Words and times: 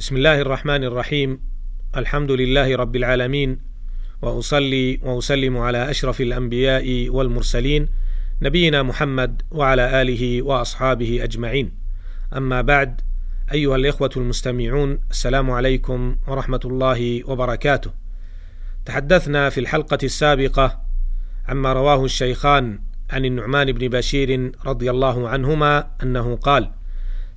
بسم 0.00 0.16
الله 0.16 0.40
الرحمن 0.40 0.84
الرحيم 0.84 1.40
الحمد 1.96 2.30
لله 2.30 2.76
رب 2.76 2.96
العالمين 2.96 3.58
واصلي 4.22 5.00
واسلم 5.02 5.58
على 5.58 5.90
اشرف 5.90 6.20
الانبياء 6.20 7.08
والمرسلين 7.08 7.88
نبينا 8.42 8.82
محمد 8.82 9.42
وعلى 9.50 10.02
اله 10.02 10.42
واصحابه 10.42 11.24
اجمعين 11.24 11.72
اما 12.36 12.60
بعد 12.62 13.00
ايها 13.52 13.76
الاخوه 13.76 14.10
المستمعون 14.16 14.98
السلام 15.10 15.50
عليكم 15.50 16.16
ورحمه 16.28 16.60
الله 16.64 17.30
وبركاته 17.30 17.90
تحدثنا 18.84 19.50
في 19.50 19.60
الحلقة 19.60 19.98
السابقه 20.02 20.80
عما 21.48 21.72
رواه 21.72 22.04
الشيخان 22.04 22.78
عن 23.10 23.24
النعمان 23.24 23.72
بن 23.72 23.88
بشير 23.88 24.52
رضي 24.66 24.90
الله 24.90 25.28
عنهما 25.28 25.90
انه 26.02 26.36
قال 26.36 26.70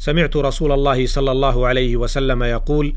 سمعت 0.04 0.36
رسول 0.38 0.72
الله 0.72 1.06
صلى 1.06 1.32
الله 1.32 1.68
عليه 1.68 1.98
وسلم 1.98 2.44
يقول 2.44 2.96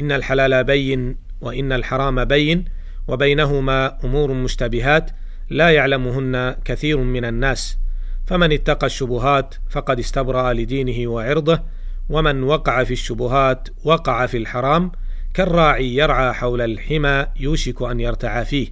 إن 0.00 0.12
الحلال 0.12 0.64
بين 0.64 1.16
وإن 1.40 1.72
الحرام 1.72 2.24
بين 2.24 2.64
وبينهما 3.08 4.04
أمور 4.04 4.32
مشتبهات 4.32 5.10
لا 5.50 5.70
يعلمهن 5.70 6.56
كثير 6.64 6.98
من 6.98 7.24
الناس. 7.24 7.78
فمن 8.26 8.52
اتقى 8.52 8.86
الشبهات 8.86 9.54
فقد 9.70 9.98
استبرأ 9.98 10.52
لدينه 10.52 11.10
وعرضه 11.10 11.62
ومن 12.08 12.42
وقع 12.42 12.84
في 12.84 12.92
الشبهات 12.92 13.68
وقع 13.84 14.26
في 14.26 14.36
الحرام 14.36 14.92
كالراعي 15.34 15.96
يرعى 15.96 16.32
حول 16.32 16.60
الحمى 16.60 17.26
يوشك 17.40 17.82
أن 17.82 18.00
يرتعى 18.00 18.44
فيه. 18.44 18.68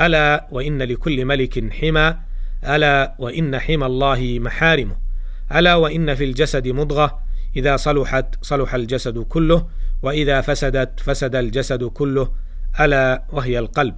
ألا 0.00 0.48
وإن 0.50 0.82
لكل 0.82 1.24
ملك 1.24 1.72
حمى 1.72 2.16
ألا 2.68 3.14
وإن 3.18 3.58
حمى 3.58 3.86
الله 3.86 4.38
محارمه. 4.40 5.01
ألا 5.58 5.74
وإن 5.74 6.14
في 6.14 6.24
الجسد 6.24 6.68
مضغة؟ 6.68 7.22
إذا 7.56 7.76
صلحت 7.76 8.44
صلح 8.44 8.74
الجسد 8.74 9.18
كله 9.18 9.66
وإذا 10.02 10.40
فسدت 10.40 11.00
فسد 11.00 11.34
الجسد 11.34 11.84
كله 11.84 12.32
ألا 12.80 13.24
وهي 13.32 13.58
القلب. 13.58 13.94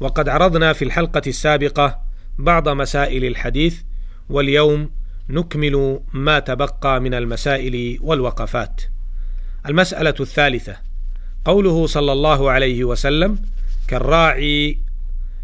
وقد 0.00 0.28
عرضنا 0.28 0.72
في 0.72 0.84
الحلقة 0.84 1.22
السابقة 1.26 2.00
بعض 2.38 2.68
مسائل 2.68 3.24
الحديث 3.24 3.80
واليوم 4.28 4.90
نكمل 5.28 6.00
ما 6.12 6.38
تبقى 6.38 7.00
من 7.00 7.14
المسائل 7.14 7.98
والوقفات. 8.02 8.82
المسألة 9.68 10.14
الثالثة 10.20 10.76
قوله 11.44 11.86
صلى 11.86 12.12
الله 12.12 12.50
عليه 12.50 12.84
وسلم 12.84 13.38
كالراعي 13.88 14.78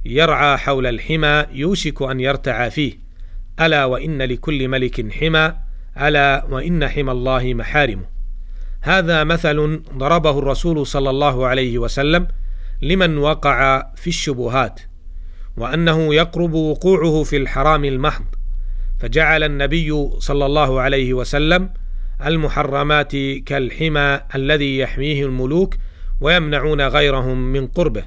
يرعى 0.05 0.57
حول 0.57 0.87
الحمى 0.87 1.47
يوشك 1.53 2.03
أن 2.03 2.21
يرتعى 2.21 2.71
فيه. 2.71 3.10
ألا 3.61 3.85
وإن 3.85 4.23
لكل 4.23 4.69
ملك 4.69 5.13
حمى 5.13 5.53
ألا 6.01 6.47
وإن 6.51 6.89
حمى 6.89 7.13
الله 7.13 7.55
محارمه 7.55 8.05
هذا 8.81 9.25
مثل 9.25 9.83
ضربه 9.97 10.39
الرسول 10.39 10.87
صلى 10.87 11.11
الله 11.11 11.47
عليه 11.47 11.79
وسلم 11.79 12.27
لمن 12.83 13.19
وقع 13.19 13.87
في 13.97 14.07
الشبهات 14.07 14.81
وأنه 15.57 16.15
يقرب 16.15 16.53
وقوعه 16.53 17.23
في 17.23 17.37
الحرام 17.37 17.85
المحض. 17.85 18.25
فجعل 18.99 19.43
النبي 19.43 20.11
صلى 20.19 20.47
الله 20.47 20.81
عليه 20.81 21.15
وسلم 21.15 21.71
المحرمات 22.27 23.17
كالحمى 23.47 24.21
الذي 24.35 24.79
يحميه 24.79 25.25
الملوك 25.25 25.75
ويمنعون 26.21 26.81
غيرهم 26.81 27.53
من 27.53 27.67
قربه. 27.67 28.05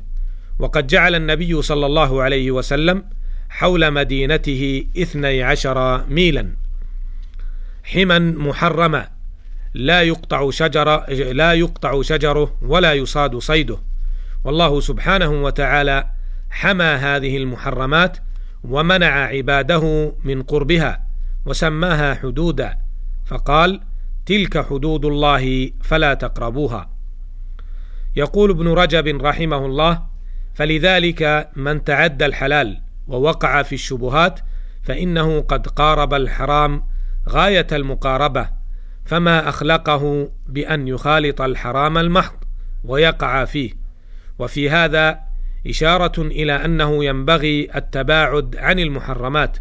وقد 0.59 0.87
جعل 0.87 1.15
النبي 1.15 1.61
صلى 1.61 1.85
الله 1.85 2.21
عليه 2.21 2.51
وسلم 2.51 3.03
حول 3.53 3.91
مدينته 3.91 4.85
اثني 4.97 5.43
عشر 5.43 6.05
ميلا. 6.07 6.55
حما 7.83 8.19
محرما 8.19 9.07
لا 9.73 10.01
يقطع 10.01 10.49
شجر 10.49 11.05
لا 11.33 11.53
يقطع 11.53 12.01
شجره 12.01 12.57
ولا 12.61 12.93
يصاد 12.93 13.37
صيده. 13.37 13.77
والله 14.43 14.79
سبحانه 14.79 15.29
وتعالى 15.29 16.09
حمى 16.49 16.83
هذه 16.83 17.37
المحرمات 17.37 18.17
ومنع 18.63 19.25
عباده 19.25 20.15
من 20.23 20.43
قربها 20.43 21.07
وسماها 21.45 22.15
حدودا. 22.15 22.77
فقال 23.25 23.81
تلك 24.25 24.65
حدود 24.65 25.05
الله 25.05 25.71
فلا 25.81 26.13
تقربوها. 26.13 26.89
يقول 28.15 28.49
ابن 28.49 28.67
رجب 28.67 29.25
رحمه 29.25 29.65
الله 29.65 30.01
فلذلك 30.53 31.49
من 31.55 31.83
تعدى 31.83 32.25
الحلال 32.25 32.83
ووقع 33.07 33.61
في 33.61 33.75
الشبهات 33.75 34.39
فإنه 34.83 35.41
قد 35.41 35.67
قارب 35.67 36.13
الحرام 36.13 36.83
غاية 37.29 37.67
المقاربة 37.71 38.49
فما 39.05 39.49
أخلقه 39.49 40.31
بأن 40.47 40.87
يخالط 40.87 41.41
الحرام 41.41 41.97
المحض 41.97 42.35
ويقع 42.83 43.45
فيه. 43.45 43.71
وفي 44.39 44.69
هذا 44.69 45.19
إشارة 45.67 46.21
إلى 46.21 46.65
أنه 46.65 47.05
ينبغي 47.05 47.69
التباعد 47.75 48.55
عن 48.55 48.79
المحرمات 48.79 49.57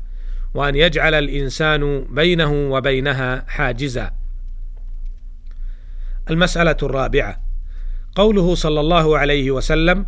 وأن 0.55 0.75
يجعل 0.75 1.15
الإنسان 1.15 2.07
بينه 2.11 2.53
وبينها 2.53 3.45
حاجزا. 3.49 4.11
المسألة 6.31 6.77
الرابعة. 6.83 7.41
قوله 8.15 8.55
صلى 8.55 8.81
الله 8.81 9.19
عليه 9.19 9.51
وسلم 9.51 10.07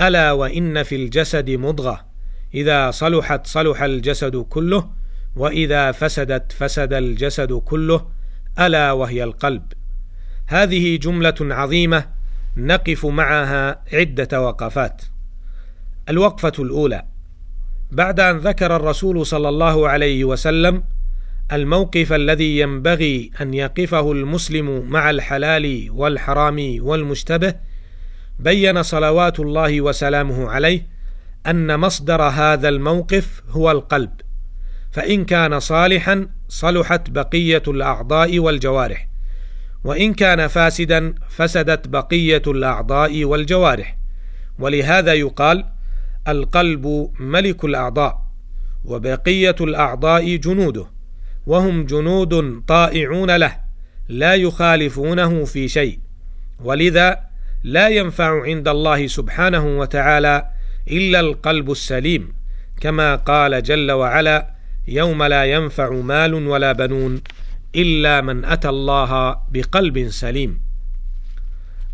ألا 0.00 0.32
وإن 0.32 0.82
في 0.82 0.96
الجسد 0.96 1.50
مضغة 1.50 2.09
إذا 2.54 2.90
صلحت 2.90 3.46
صلح 3.46 3.82
الجسد 3.82 4.36
كله 4.36 4.90
وإذا 5.36 5.92
فسدت 5.92 6.52
فسد 6.52 6.92
الجسد 6.92 7.52
كله 7.52 8.06
ألا 8.60 8.92
وهي 8.92 9.24
القلب. 9.24 9.62
هذه 10.46 10.96
جملة 10.96 11.34
عظيمة 11.40 12.04
نقف 12.56 13.06
معها 13.06 13.82
عدة 13.92 14.42
وقفات. 14.42 15.02
الوقفة 16.08 16.52
الأولى 16.58 17.04
بعد 17.92 18.20
أن 18.20 18.38
ذكر 18.38 18.76
الرسول 18.76 19.26
صلى 19.26 19.48
الله 19.48 19.88
عليه 19.88 20.24
وسلم 20.24 20.84
الموقف 21.52 22.12
الذي 22.12 22.58
ينبغي 22.58 23.30
أن 23.40 23.54
يقفه 23.54 24.12
المسلم 24.12 24.90
مع 24.90 25.10
الحلال 25.10 25.86
والحرام 25.90 26.76
والمشتبه 26.80 27.54
بين 28.38 28.82
صلوات 28.82 29.40
الله 29.40 29.80
وسلامه 29.80 30.48
عليه 30.50 30.86
أن 31.46 31.80
مصدر 31.80 32.22
هذا 32.22 32.68
الموقف 32.68 33.42
هو 33.50 33.70
القلب 33.70 34.10
فإن 34.92 35.24
كان 35.24 35.60
صالحا 35.60 36.28
صلحت 36.48 37.10
بقية 37.10 37.62
الأعضاء 37.68 38.38
والجوارح 38.38 39.08
وإن 39.84 40.14
كان 40.14 40.46
فاسدا 40.46 41.14
فسدت 41.28 41.88
بقية 41.88 42.42
الأعضاء 42.46 43.24
والجوارح. 43.24 43.96
ولهذا 44.58 45.14
يقال 45.14 45.64
القلب 46.28 47.10
ملك 47.20 47.64
الأعضاء 47.64 48.22
وبقية 48.84 49.56
الأعضاء 49.60 50.36
جنوده 50.36 50.86
وهم 51.46 51.84
جنود 51.84 52.62
طائعون 52.68 53.36
له 53.36 53.56
لا 54.08 54.34
يخالفونه 54.34 55.44
في 55.44 55.68
شيء. 55.68 55.98
ولذا 56.64 57.20
لا 57.64 57.88
ينفع 57.88 58.42
عند 58.42 58.68
الله 58.68 59.06
سبحانه 59.06 59.78
وتعالى 59.78 60.50
إلا 60.88 61.20
القلب 61.20 61.70
السليم 61.70 62.32
كما 62.80 63.16
قال 63.16 63.62
جل 63.62 63.90
وعلا 63.92 64.50
يوم 64.88 65.22
لا 65.22 65.44
ينفع 65.44 65.90
مال 65.90 66.34
ولا 66.34 66.72
بنون 66.72 67.22
إلا 67.74 68.20
من 68.20 68.44
أتى 68.44 68.68
الله 68.68 69.36
بقلب 69.50 70.08
سليم. 70.08 70.60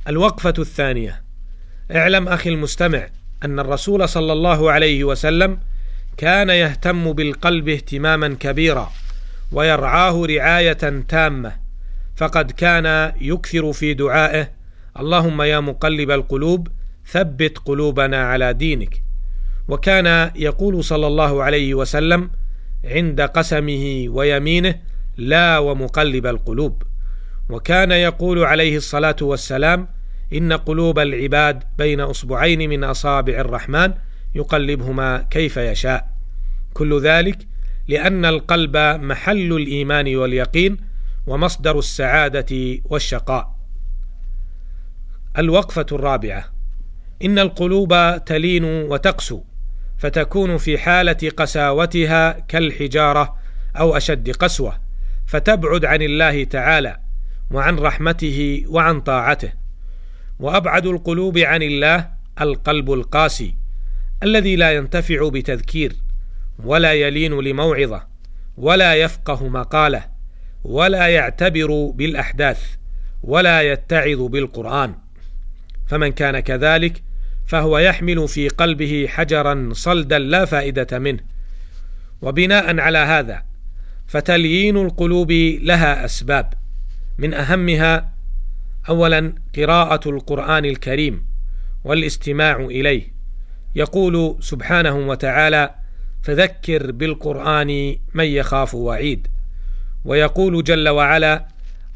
الوقفة 0.08 0.54
الثانية 0.58 1.22
اعلم 1.94 2.28
أخي 2.28 2.50
المستمع 2.50 3.08
أن 3.44 3.58
الرسول 3.58 4.08
صلى 4.08 4.32
الله 4.32 4.72
عليه 4.72 5.04
وسلم 5.04 5.58
كان 6.16 6.50
يهتم 6.50 7.12
بالقلب 7.12 7.68
اهتماما 7.68 8.36
كبيرا 8.40 8.92
ويرعاه 9.52 10.26
رعاية 10.26 11.02
تامة 11.08 11.52
فقد 12.16 12.50
كان 12.50 13.12
يكثر 13.20 13.72
في 13.72 13.94
دعائه 13.94 14.48
اللهم 15.00 15.42
يا 15.42 15.60
مقلب 15.60 16.10
القلوب 16.10 16.68
ثبت 17.06 17.58
قلوبنا 17.58 18.22
على 18.22 18.52
دينك. 18.52 19.02
وكان 19.68 20.30
يقول 20.36 20.84
صلى 20.84 21.06
الله 21.06 21.42
عليه 21.42 21.74
وسلم 21.74 22.30
عند 22.84 23.20
قسمه 23.20 24.06
ويمينه 24.08 24.74
لا 25.16 25.58
ومقلب 25.58 26.26
القلوب. 26.26 26.82
وكان 27.48 27.90
يقول 27.90 28.44
عليه 28.44 28.76
الصلاة 28.76 29.16
والسلام 29.22 29.88
إن 30.32 30.52
قلوب 30.52 30.98
العباد 30.98 31.64
بين 31.78 32.00
أصبعين 32.00 32.70
من 32.70 32.84
أصابع 32.84 33.32
الرحمن 33.32 33.94
يقلبهما 34.34 35.26
كيف 35.30 35.56
يشاء. 35.56 36.08
كل 36.74 37.00
ذلك 37.02 37.38
لأن 37.88 38.24
القلب 38.24 38.76
محل 38.76 39.52
الإيمان 39.52 40.16
واليقين 40.16 40.76
ومصدر 41.26 41.78
السعادة 41.78 42.78
والشقاء. 42.84 43.56
الوقفة 45.38 45.86
الرابعة. 45.92 46.55
إن 47.24 47.38
القلوب 47.38 48.24
تلين 48.26 48.64
وتقسو 48.64 49.42
فتكون 49.98 50.56
في 50.56 50.78
حالة 50.78 51.30
قساوتها 51.36 52.32
كالحجارة 52.32 53.36
أو 53.78 53.96
أشد 53.96 54.30
قسوة 54.30 54.78
فتبعد 55.26 55.84
عن 55.84 56.02
الله 56.02 56.44
تعالى 56.44 56.96
وعن 57.50 57.78
رحمته 57.78 58.64
وعن 58.68 59.00
طاعته. 59.00 59.52
وأبعد 60.38 60.86
القلوب 60.86 61.38
عن 61.38 61.62
الله 61.62 62.10
القلب 62.40 62.92
القاسي 62.92 63.54
الذي 64.22 64.56
لا 64.56 64.72
ينتفع 64.72 65.28
بتذكير 65.28 65.92
ولا 66.64 66.92
يلين 66.92 67.40
لموعظة 67.40 68.06
ولا 68.56 68.94
يفقه 68.94 69.48
مقاله 69.48 70.04
ولا 70.64 71.08
يعتبر 71.08 71.90
بالأحداث 71.94 72.74
ولا 73.22 73.62
يتعظ 73.62 74.22
بالقرآن. 74.22 74.94
فمن 75.86 76.12
كان 76.12 76.40
كذلك 76.40 77.02
فهو 77.46 77.78
يحمل 77.78 78.28
في 78.28 78.48
قلبه 78.48 79.06
حجرا 79.08 79.68
صلدا 79.72 80.18
لا 80.18 80.44
فائدة 80.44 80.98
منه. 80.98 81.20
وبناء 82.22 82.80
على 82.80 82.98
هذا 82.98 83.42
فتليين 84.06 84.76
القلوب 84.76 85.32
لها 85.62 86.04
أسباب. 86.04 86.54
من 87.18 87.34
أهمها 87.34 88.12
اولا 88.88 89.34
قراءة 89.56 90.10
القرآن 90.10 90.64
الكريم 90.64 91.24
والاستماع 91.84 92.56
إليه. 92.56 93.02
يقول 93.74 94.36
سبحانه 94.40 94.96
وتعالى 94.96 95.74
فذكر 96.22 96.90
بالقرآن 96.90 97.96
من 98.14 98.24
يخاف 98.24 98.74
وعيد. 98.74 99.26
ويقول 100.04 100.64
جل 100.64 100.88
وعلا 100.88 101.46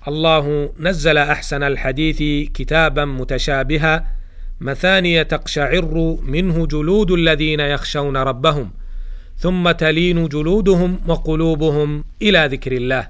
الله 0.08 0.72
نزل 0.78 1.18
أحسن 1.18 1.62
الحديث 1.62 2.50
كتابا 2.52 3.04
متشابها 3.04 4.19
مثانية 4.60 5.22
تقشعر 5.22 6.16
منه 6.22 6.66
جلود 6.66 7.10
الذين 7.10 7.60
يخشون 7.60 8.16
ربهم 8.16 8.70
ثم 9.36 9.70
تلين 9.70 10.28
جلودهم 10.28 11.00
وقلوبهم 11.06 12.04
إلى 12.22 12.46
ذكر 12.46 12.72
الله. 12.72 13.08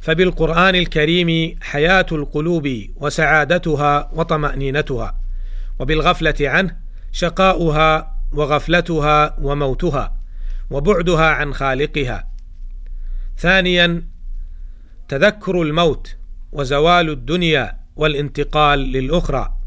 فبالقرآن 0.00 0.74
الكريم 0.74 1.58
حياة 1.60 2.06
القلوب 2.12 2.68
وسعادتها 2.96 4.10
وطمأنينتها 4.12 5.14
وبالغفلة 5.78 6.34
عنه 6.40 6.76
شقاؤها 7.12 8.16
وغفلتها 8.32 9.36
وموتها 9.40 10.16
وبعدها 10.70 11.26
عن 11.26 11.54
خالقها. 11.54 12.28
ثانيا 13.38 14.02
تذكر 15.08 15.62
الموت 15.62 16.16
وزوال 16.52 17.10
الدنيا 17.10 17.78
والانتقال 17.96 18.78
للأخرى. 18.78 19.61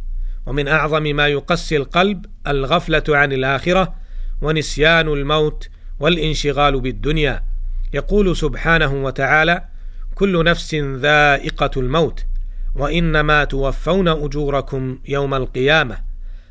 ومن 0.46 0.68
أعظم 0.68 1.04
ما 1.04 1.28
يقسي 1.28 1.78
القلب 1.78 2.26
الغفلة 2.48 3.04
عن 3.10 3.34
الآخرة 3.34 3.96
ونسيان 4.42 5.08
الموت 5.08 5.70
والانشغال 6.00 6.82
بالدنيا. 6.82 7.44
يقول 7.94 8.38
سبحانه 8.38 8.94
وتعالى 8.94 9.66
كل 10.16 10.44
نفس 10.44 10.76
ذائقة 10.76 11.72
الموت 11.78 12.26
وإنما 12.76 13.44
توفون 13.44 14.08
أجوركم 14.08 15.00
يوم 15.08 15.34
القيامة 15.34 15.98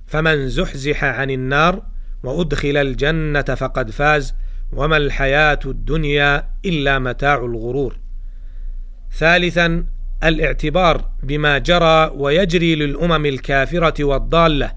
فمن 0.06 0.48
زحزح 0.48 1.04
عن 1.04 1.30
النار 1.30 1.82
وأدخل 2.22 2.76
الجنة 2.76 3.42
فقد 3.42 3.90
فاز 3.90 4.34
وما 4.72 4.96
الحياة 4.96 5.58
الدنيا 5.66 6.48
إلا 6.64 6.98
متاع 6.98 7.34
الغرور. 7.34 7.96
ثالثا 9.12 9.84
الاعتبار 10.24 11.04
بما 11.22 11.58
جرى 11.58 12.10
ويجري 12.14 12.74
للأمم 12.74 13.26
الكافرة 13.26 14.04
والضالة 14.04 14.72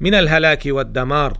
من 0.00 0.14
الهلاك 0.14 0.62
والدمار. 0.66 1.38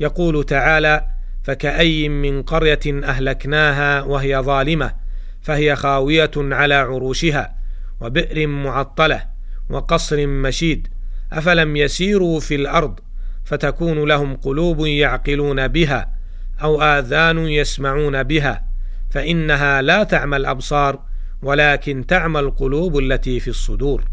يقول 0.00 0.44
تعالى 0.44 1.06
فكأي 1.44 2.08
من 2.08 2.42
قرية 2.42 2.80
أهلكناها 2.86 4.02
وهي 4.02 4.38
ظالمة 4.38 4.94
فهي 5.42 5.76
خاوية 5.76 6.30
على 6.36 6.74
عروشها 6.74 7.54
وبئر 8.00 8.46
معطلة 8.46 9.22
وقصر 9.70 10.26
مشيد 10.26 10.88
أفلم 11.32 11.76
يسيروا 11.76 12.40
في 12.40 12.54
الأرض 12.54 13.00
فتكون 13.44 14.08
لهم 14.08 14.36
قلوب 14.36 14.86
يعقلون 14.86 15.68
بها 15.68 16.14
أو 16.62 16.82
آذان 16.82 17.38
يسمعون 17.38 18.22
بها 18.22 18.64
فإنها 19.10 19.82
لا 19.82 20.04
تعمى 20.04 20.36
الأبصار 20.36 21.00
ولكن 21.44 22.06
تعمى 22.06 22.40
القلوب 22.40 22.98
التي 22.98 23.40
في 23.40 23.48
الصدور. 23.48 24.04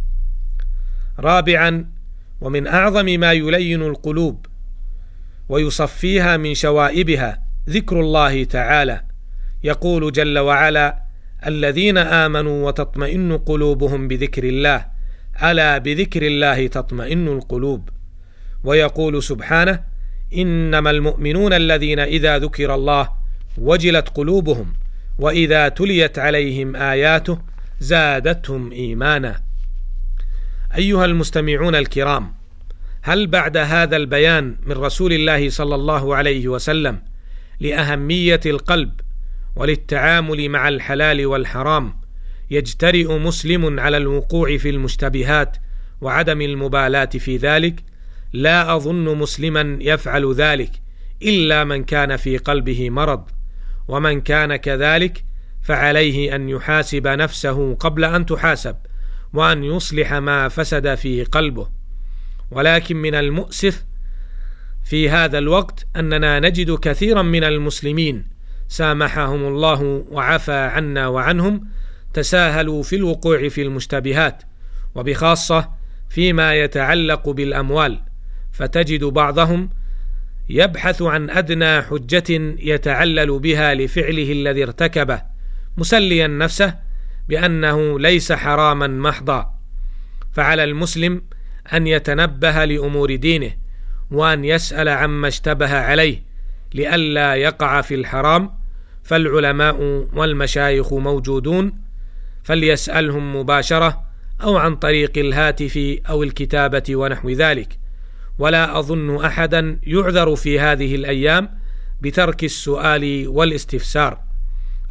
رابعا 1.19 1.85
ومن 2.41 2.67
أعظم 2.67 3.05
ما 3.05 3.31
يلين 3.31 3.81
القلوب 3.81 4.45
ويصفيها 5.49 6.37
من 6.37 6.53
شوائبها 6.53 7.43
ذكر 7.69 7.99
الله 7.99 8.43
تعالى. 8.43 9.01
يقول 9.63 10.11
جل 10.11 10.39
وعلا 10.39 11.03
الذين 11.47 11.97
آمنوا 11.97 12.67
وتطمئن 12.67 13.37
قلوبهم 13.37 14.07
بذكر 14.07 14.43
الله 14.43 14.85
ألا 15.43 15.77
بذكر 15.77 16.21
الله 16.21 16.67
تطمئن 16.67 17.27
القلوب؟ 17.27 17.89
ويقول 18.63 19.23
سبحانه 19.23 19.83
إنما 20.33 20.89
المؤمنون 20.89 21.53
الذين 21.53 21.99
إذا 21.99 22.37
ذكر 22.37 22.75
الله 22.75 23.09
وجلت 23.57 24.09
قلوبهم. 24.09 24.73
وإذا 25.19 25.69
تليت 25.69 26.19
عليهم 26.19 26.75
آياته 26.75 27.39
زادتهم 27.79 28.71
إيمانا. 28.71 29.41
أيها 30.75 31.05
المستمعون 31.05 31.75
الكرام 31.75 32.33
هل 33.01 33.27
بعد 33.27 33.57
هذا 33.57 33.97
البيان 33.97 34.55
من 34.65 34.71
رسول 34.71 35.13
الله 35.13 35.49
صلى 35.49 35.75
الله 35.75 36.15
عليه 36.15 36.47
وسلم 36.47 36.99
لأهمية 37.59 38.39
القلب 38.45 38.91
وللتعامل 39.55 40.49
مع 40.49 40.67
الحلال 40.67 41.25
والحرام 41.25 41.93
يجترئ 42.51 43.17
مسلم 43.17 43.79
على 43.79 43.97
الوقوع 43.97 44.57
في 44.57 44.69
المشتبهات 44.69 45.57
وعدم 46.01 46.41
المبالاة 46.41 47.05
في 47.05 47.37
ذلك؟ 47.37 47.83
لا 48.33 48.75
أظن 48.75 49.17
مسلما 49.17 49.77
يفعل 49.81 50.33
ذلك 50.33 50.71
إلا 51.23 51.63
من 51.63 51.83
كان 51.83 52.17
في 52.17 52.37
قلبه 52.37 52.89
مرض. 52.89 53.23
ومن 53.91 54.21
كان 54.21 54.55
كذلك 54.55 55.23
فعليه 55.61 56.35
أن 56.35 56.49
يحاسب 56.49 57.07
نفسه 57.07 57.75
قبل 57.75 58.03
أن 58.05 58.25
تحاسب 58.25 58.75
وأن 59.33 59.63
يصلح 59.63 60.13
ما 60.13 60.47
فسد 60.47 60.95
في 60.95 61.23
قلبه. 61.23 61.69
ولكن 62.51 62.97
من 62.97 63.15
المؤسف 63.15 63.85
في 64.83 65.09
هذا 65.09 65.37
الوقت 65.37 65.87
أننا 65.95 66.39
نجد 66.39 66.71
كثيرا 66.79 67.21
من 67.21 67.43
المسلمين 67.43 68.27
سامحهم 68.67 69.47
الله 69.47 70.05
وعفى 70.11 70.51
عنا 70.51 71.07
وعنهم 71.07 71.67
تساهلوا 72.13 72.83
في 72.83 72.95
الوقوع 72.95 73.49
في 73.49 73.61
المشتبهات 73.61 74.43
وبخاصة 74.95 75.69
فيما 76.09 76.53
يتعلق 76.53 77.29
بالأموال 77.29 77.99
فتجد 78.51 79.03
بعضهم 79.03 79.69
يبحث 80.49 81.01
عن 81.01 81.29
أدنى 81.29 81.81
حجة 81.81 82.55
يتعلل 82.59 83.39
بها 83.39 83.73
لفعله 83.73 84.31
الذي 84.31 84.63
ارتكبه 84.63 85.21
مسليا 85.77 86.27
نفسه 86.27 86.75
بأنه 87.29 87.99
ليس 87.99 88.31
حراما 88.31 88.87
محضا. 88.87 89.53
فعلى 90.31 90.63
المسلم 90.63 91.21
أن 91.73 91.87
يتنبه 91.87 92.65
لأمور 92.65 93.15
دينه 93.15 93.51
وأن 94.11 94.45
يسأل 94.45 94.89
عما 94.89 95.27
اشتبه 95.27 95.73
عليه 95.73 96.23
لئلا 96.73 97.35
يقع 97.35 97.81
في 97.81 97.95
الحرام 97.95 98.51
فالعلماء 99.03 100.07
والمشايخ 100.13 100.93
موجودون 100.93 101.73
فليسألهم 102.43 103.35
مباشرة 103.35 104.03
أو 104.43 104.57
عن 104.57 104.75
طريق 104.75 105.17
الهاتف 105.17 105.99
أو 106.09 106.23
الكتابة 106.23 106.83
ونحو 106.89 107.29
ذلك. 107.29 107.80
ولا 108.39 108.79
أظن 108.79 109.25
أحدا 109.25 109.79
يعذر 109.83 110.35
في 110.35 110.59
هذه 110.59 110.95
الأيام 110.95 111.49
بترك 112.01 112.43
السؤال 112.43 113.27
والاستفسار. 113.27 114.19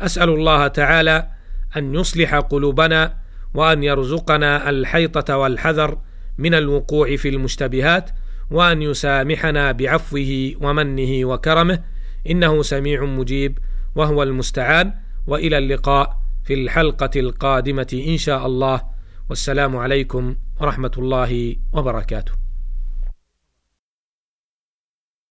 أسأل 0.01 0.29
الله 0.29 0.69
تعالى 0.69 1.29
أن 1.77 1.95
يصلح 1.95 2.35
قلوبنا 2.35 3.17
وأن 3.55 3.83
يرزقنا 3.83 4.71
الحيطة 4.71 5.37
والحذر 5.37 5.99
من 6.39 6.55
الوقوع 6.55 7.17
في 7.17 7.29
المشتبهات 7.29 8.11
وأن 8.51 8.83
يسامحنا 8.83 9.73
بعفوه 9.73 10.53
ومنه 10.61 11.25
وكرمه. 11.25 11.83
إنه 12.31 12.63
سميع 12.63 13.05
مجيب 13.05 13.59
وهو 13.95 14.23
المستعان. 14.23 14.93
وإلى 15.27 15.59
اللقاء 15.59 16.19
في 16.45 16.55
الحلقة 16.55 17.11
القادمة 17.17 18.03
إن 18.07 18.19
شاء 18.19 18.47
الله. 18.47 18.83
والسلام 19.29 19.77
عليكم 19.77 20.37
ورحمة 20.61 20.93
الله 20.99 21.57
وبركاته. 21.73 22.50